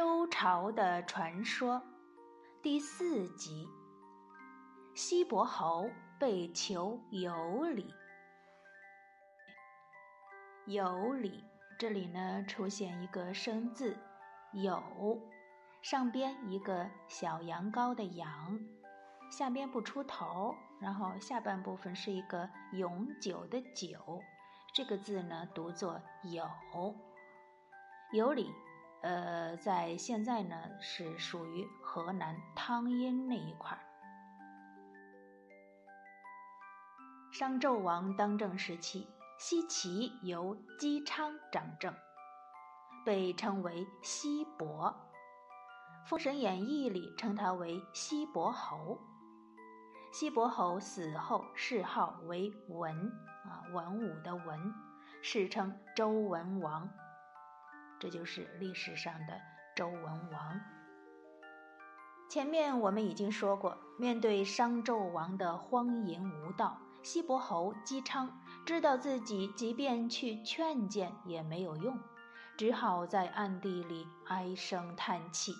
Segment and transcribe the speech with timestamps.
[0.00, 1.82] 周朝的传说
[2.62, 3.68] 第四集：
[4.94, 7.94] 西伯侯被囚有礼。
[10.64, 11.44] 有礼，
[11.78, 13.94] 这里呢出现一个生字
[14.64, 15.20] “有”，
[15.84, 18.58] 上边一个小羊羔的“羊”，
[19.30, 24.22] 下边不出头，然后下半部分是一个永久的“久”，
[24.74, 26.48] 这个字呢读作“有”。
[28.16, 28.50] 有礼。
[29.02, 33.80] 呃，在现在呢，是属于河南汤阴那一块儿。
[37.32, 41.94] 商纣王当政时期，西岐由姬昌掌政，
[43.06, 44.94] 被称为西伯。
[46.08, 48.98] 《封神演义》里称他为西伯侯。
[50.12, 53.10] 西伯侯死后谥号为文，
[53.44, 54.74] 啊，文武的文，
[55.22, 56.90] 世称周文王。
[58.00, 59.40] 这就是历史上的
[59.76, 60.60] 周文王。
[62.30, 71.98] 前面我们已经说过，面对商纣王的荒淫无道，西伯侯姬昌知道自己即便去劝谏也没有用，
[72.56, 75.52] 只好在暗地里唉声叹气。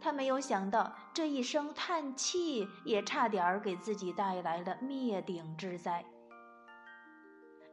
[0.00, 6.04] 他没有想到，这一声叹气也差点儿给自己带来了灭顶之灾。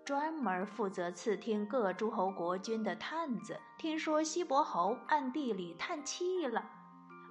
[0.05, 6.61] 专门负责刺听各诸侯国君的探子，听说西伯侯暗地里叹气了，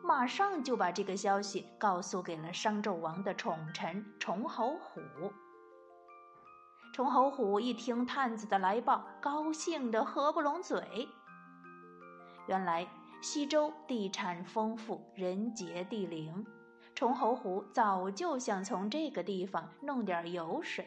[0.02, 5.02] 马上就把这个消息告诉给了商纣王的宠臣崇侯虎。
[6.94, 11.06] 崇侯虎一听探子的来报，高兴得合不拢嘴。
[12.46, 12.88] 原来
[13.20, 16.46] 西周地产丰富，人杰地灵，
[16.94, 20.86] 崇侯虎早就想从这个地方弄点油水。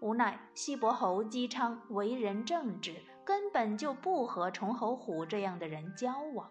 [0.00, 6.50] 无奈西伯侯姬昌为人正直，根本就不和崇侯虎这样的人交往。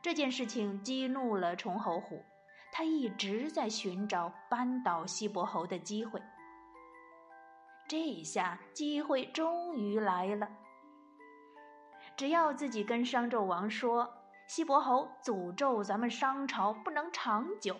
[0.00, 2.24] 这件事情激怒了崇侯虎，
[2.72, 6.22] 他一直在寻找扳倒西伯侯的机会。
[7.88, 10.48] 这下机会终于来了，
[12.16, 14.08] 只要自己跟商纣王说
[14.46, 17.76] 西伯侯诅咒咱们商朝不能长久，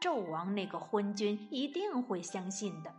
[0.00, 2.92] 纣王那个昏君一定会相信的。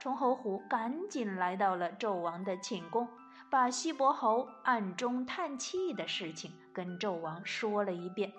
[0.00, 3.06] 崇侯虎赶紧来到了纣王的寝宫，
[3.50, 8.32] 把西伯侯暗中叹气的事情跟纣王说了一遍，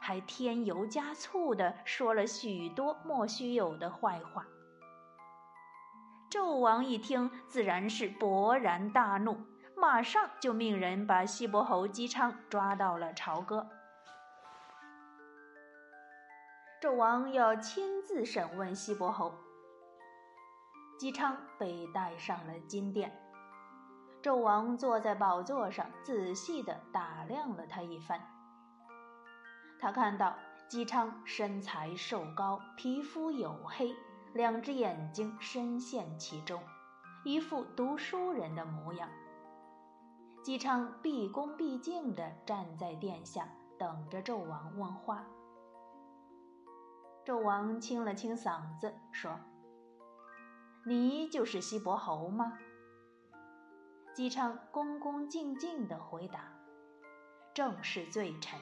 [0.00, 4.44] 还添油加醋的说了许多莫须有的坏话。
[6.28, 9.36] 纣王一听，自然是勃然大怒，
[9.76, 13.64] 马上就命人把西伯侯姬昌抓到了朝歌。
[16.82, 19.32] 纣王要亲自审问西伯侯。
[21.00, 23.10] 姬昌被带上了金殿，
[24.22, 28.20] 纣王坐在宝座上，仔细地打量了他一番。
[29.80, 30.36] 他看到
[30.68, 33.96] 姬昌身材瘦高，皮肤黝黑，
[34.34, 36.62] 两只眼睛深陷其中，
[37.24, 39.08] 一副读书人的模样。
[40.44, 45.24] 姬昌毕恭毕敬地站在殿下，等着纣王问话。
[47.24, 49.34] 纣王清了清嗓子，说。
[50.90, 52.58] 你就是西伯侯吗？
[54.12, 56.52] 姬昌恭恭敬敬地回答
[57.54, 58.58] ：“正是罪臣。”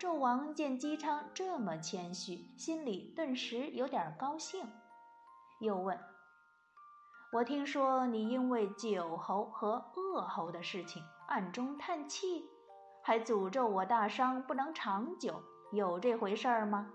[0.00, 4.66] 纣王见姬昌这么谦虚，心里顿时有点高兴，
[5.60, 5.96] 又问
[7.32, 12.44] ：“我听说你因为九侯和恶侯的事情暗中叹气，
[13.04, 16.90] 还诅咒我大商不能长久，有这回事儿吗？”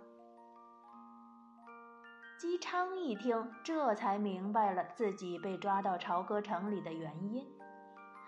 [2.41, 7.47] 姬昌一听，这才明白了自己被抓到朝歌城里的原因。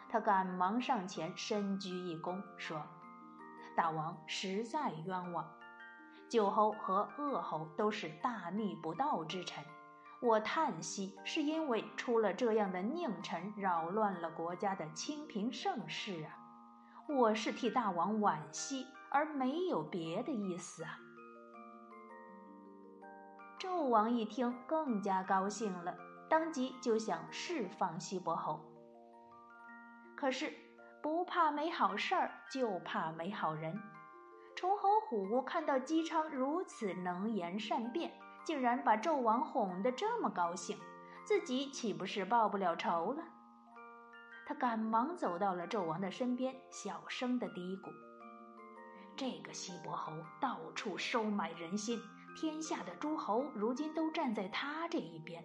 [0.07, 2.79] 他赶忙上前深鞠一躬，说
[3.75, 5.51] ：“大王实在冤枉，
[6.29, 9.63] 九侯和鄂侯都是大逆不道之臣。
[10.21, 16.37] 我叹息，是因为出了这样的佞臣，扰乱了国家的清平盛世啊！
[17.09, 20.99] 我是替大王惋惜，而没有别的意思啊。”
[23.63, 25.95] 纣王一听，更加高兴了，
[26.29, 28.59] 当即就想释放西伯侯。
[30.17, 30.53] 可是
[31.01, 33.73] 不怕没好事儿，就怕没好人。
[34.53, 38.11] 崇侯虎看到姬昌如此能言善辩，
[38.43, 40.77] 竟然把纣王哄得这么高兴，
[41.23, 43.23] 自己岂不是报不了仇了？
[44.45, 47.89] 他赶忙走到了纣王的身边，小声的嘀咕
[49.15, 50.11] ：“这个西伯侯
[50.41, 51.97] 到处收买人心。”
[52.35, 55.43] 天下的诸侯如今都站在他这一边，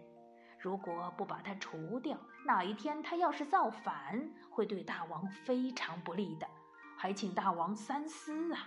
[0.59, 6.49] 如果不把他除掉，哪一天他要是造反，会对大王非常不利的，
[6.97, 8.67] 还请大王三思啊！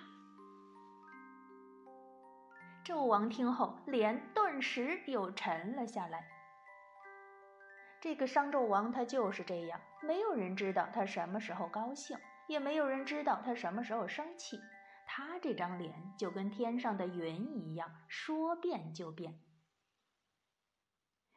[2.85, 6.25] 纣王听后，脸顿时又沉了下来。
[7.99, 12.17] 这个商纣王他就是这样，没有人知道他什么时候高兴，
[12.47, 14.59] 也没有人知道他什么时候生气。
[15.13, 19.37] 他这张脸就跟天上的云一样，说变就变。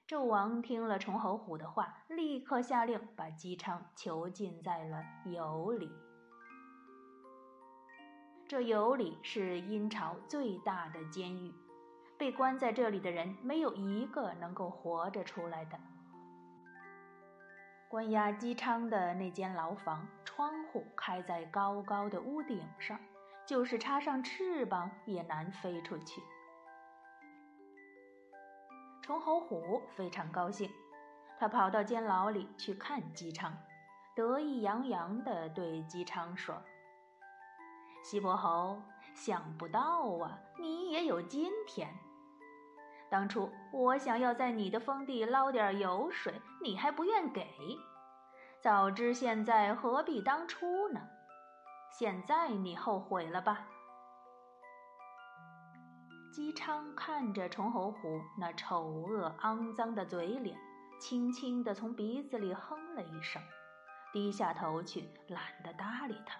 [0.06, 5.90] 纣王听了崇侯虎的话，立刻下令把姬昌囚禁在了羑里。
[8.46, 11.52] 这羑里是殷朝最大的监狱，
[12.16, 15.76] 被关在这里的人没有一个能够活着出来的。
[17.88, 22.96] 关押姬昌的那间牢房，窗户开在高高的屋顶上，
[23.46, 26.22] 就是插上翅膀也难飞出去。
[29.02, 30.70] 崇侯虎非常高兴，
[31.38, 33.54] 他跑到监牢里去看姬昌，
[34.16, 36.62] 得意洋洋地对姬昌说
[38.02, 38.80] ：“西伯侯，
[39.14, 41.92] 想不到啊，你也有今天。”
[43.10, 47.46] 当初我想要在你的封地捞点油水，你还不愿给。
[48.62, 51.00] 早知现在，何必当初呢？
[51.96, 53.66] 现在你后悔了吧？
[56.32, 60.58] 姬昌看着崇侯虎那丑恶肮脏的嘴脸，
[61.00, 63.40] 轻轻地从鼻子里哼了一声，
[64.12, 66.36] 低下头去，懒得搭理他。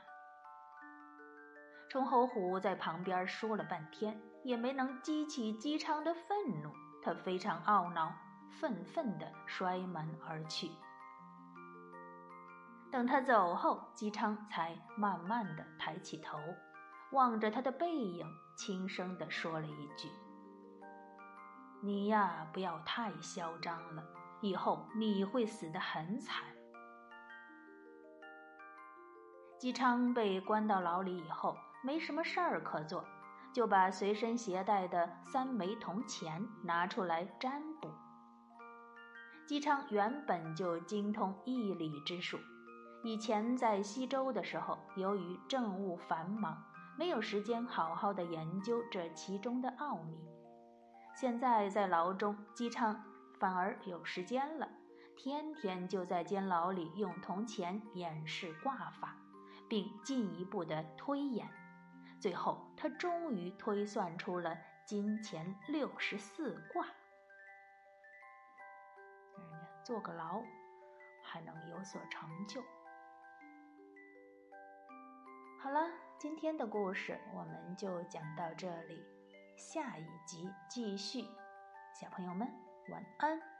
[1.88, 4.20] 崇侯虎在旁边说了半天。
[4.42, 6.70] 也没能激起姬昌的愤怒，
[7.02, 8.12] 他非常懊恼，
[8.60, 10.70] 愤愤地摔门而去。
[12.94, 16.38] 等他走后，姬昌才慢慢的抬起头，
[17.10, 18.24] 望着他的背影，
[18.56, 20.08] 轻声地说了一句
[21.82, 24.04] ：“你呀，不要太嚣张了，
[24.40, 26.44] 以后你会死得很惨。”
[29.58, 33.04] 姬昌被关到牢里以后，没什么事儿可做。
[33.52, 37.90] 就把随身携带的三枚铜钱拿出来占卜。
[39.48, 42.38] 姬昌原本就精通易理之术，
[43.04, 46.64] 以前在西周的时候，由于政务繁忙，
[46.96, 50.18] 没有时间好好的研究这其中的奥秘。
[51.14, 53.04] 现在在牢中，姬昌
[53.38, 54.66] 反而有时间了，
[55.18, 59.14] 天天就在监牢里用铜钱演示卦法，
[59.68, 61.46] 并进一步的推演。
[62.18, 66.86] 最后，他终于推算出了金钱六十四卦。
[69.36, 70.42] 人家坐个牢
[71.22, 72.62] 还能有所成就。
[75.64, 75.80] 好了，
[76.18, 79.02] 今天的故事我们就讲到这里，
[79.56, 81.22] 下一集继续。
[81.98, 82.46] 小朋友们，
[82.90, 83.53] 晚安。